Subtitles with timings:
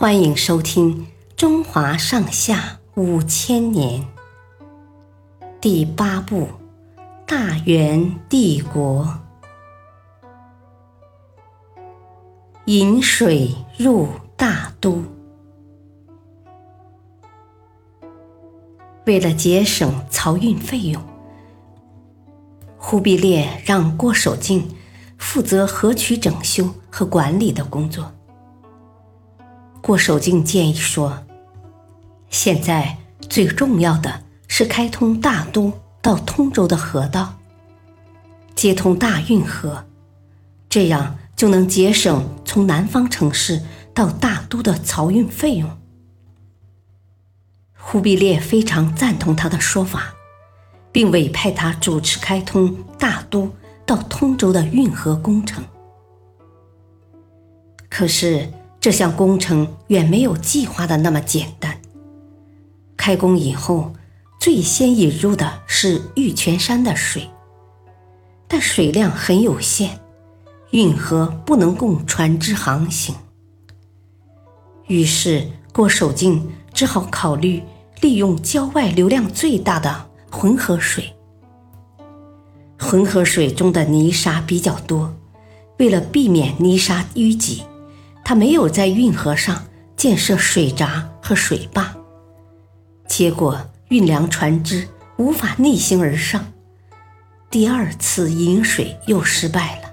[0.00, 1.02] 欢迎收听
[1.36, 4.00] 《中华上下五千年》
[5.60, 6.44] 第八部
[7.26, 9.04] 《大元帝国》。
[12.64, 14.08] 引水入
[14.38, 15.02] 大都，
[19.04, 21.02] 为了节省漕运费用，
[22.78, 24.66] 忽必烈让郭守敬
[25.18, 28.10] 负责河渠整修和管理的工作。
[29.82, 31.24] 郭守敬建议说
[32.28, 37.38] ：“现在最重要的是开通大都到通州的河道，
[38.54, 39.86] 接通大运河，
[40.68, 43.62] 这样就能节省从南方城市
[43.94, 45.70] 到大都的漕运费用。”
[47.74, 50.14] 忽必烈非常赞同他的说法，
[50.92, 53.50] 并委派他主持开通大都
[53.86, 55.64] 到通州的运河工程。
[57.88, 58.52] 可是。
[58.80, 61.78] 这项工程远没有计划的那么简单。
[62.96, 63.92] 开工以后，
[64.40, 67.28] 最先引入的是玉泉山的水，
[68.48, 70.00] 但水量很有限，
[70.70, 73.14] 运河不能供船只航行。
[74.86, 77.62] 于是郭守敬只好考虑
[78.00, 81.14] 利用郊外流量最大的浑河水。
[82.78, 85.14] 浑河水中的泥沙比较多，
[85.78, 87.62] 为了避免泥沙淤积。
[88.30, 91.92] 他没有在运河上建设水闸和水坝，
[93.08, 94.86] 结果运粮船只
[95.16, 96.52] 无法逆行而上，
[97.50, 99.90] 第二次引水又失败了。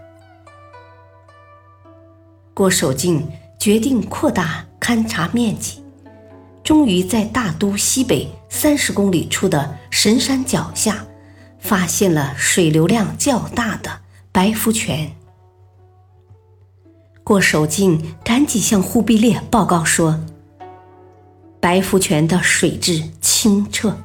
[2.53, 3.27] 郭守敬
[3.59, 5.83] 决定扩大勘察面积，
[6.63, 11.03] 终于在大都西北三十公里处的神山脚下，
[11.57, 15.11] 发现了水流量较大的白福泉。
[17.27, 20.23] 郭守敬赶紧向忽必烈报告说
[21.59, 23.97] ：“白福泉的水质清澈，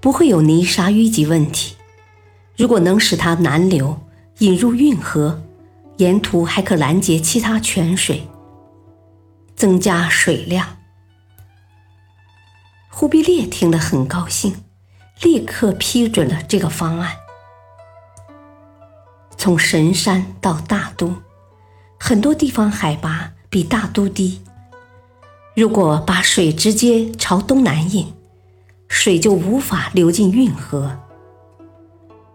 [0.00, 1.76] 不会有泥沙淤积问题。
[2.56, 4.00] 如果能使它南流，
[4.38, 5.40] 引入运河，
[5.98, 8.26] 沿途还可拦截其他泉水，
[9.54, 10.78] 增加水量。”
[12.90, 14.52] 忽必烈听了很高兴，
[15.22, 17.18] 立刻批准了这个方案。
[19.38, 21.14] 从神山到大都。
[22.06, 24.42] 很多地方海拔比大都低，
[25.56, 28.12] 如果把水直接朝东南引，
[28.88, 30.98] 水就无法流进运河。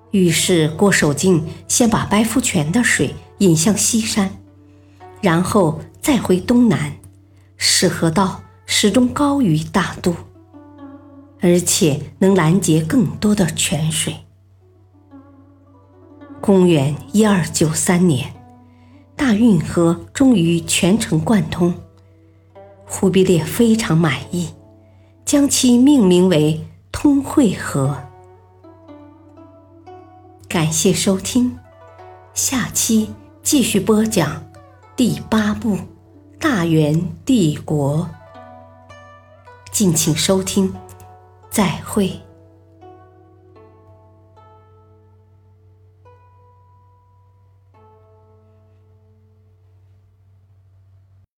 [0.10, 4.32] 于是郭守敬先把白福泉的水引向西山，
[5.22, 6.94] 然后再回东南，
[7.56, 10.16] 使河道始终高于大都，
[11.42, 14.16] 而且能拦截更多的泉水。
[16.42, 18.39] 公元一二九三年。
[19.20, 21.74] 大运河终于全程贯通，
[22.88, 24.54] 忽必烈非常满意，
[25.26, 27.98] 将其命名为通惠河。
[30.48, 31.60] 感谢收听，
[32.34, 33.14] 下期
[33.44, 34.42] 继续播讲
[34.96, 35.76] 第八部
[36.40, 38.10] 《大元帝国》，
[39.70, 40.74] 敬请收听，
[41.50, 42.29] 再会。